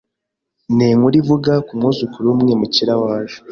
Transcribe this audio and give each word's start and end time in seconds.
ninkuru 0.75 1.15
ivuga 1.21 1.51
kumwuzukuru 1.67 2.23
wumwimukira 2.29 2.93
waje 3.03 3.37